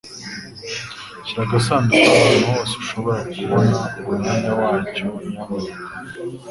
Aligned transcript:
Shyira 1.25 1.41
agasanduku 1.47 2.05
ahantu 2.13 2.45
hose 2.53 2.73
ushobora 2.81 3.19
kubona 3.33 3.77
umwanya 4.11 4.51
wacyo, 4.61 5.07
nyamuneka. 5.29 5.79